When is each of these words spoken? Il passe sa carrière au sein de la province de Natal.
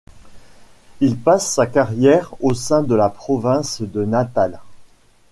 Il 0.99 1.15
passe 1.15 1.47
sa 1.47 1.67
carrière 1.67 2.33
au 2.39 2.55
sein 2.55 2.81
de 2.81 2.95
la 2.95 3.07
province 3.09 3.83
de 3.83 4.03
Natal. 4.03 4.59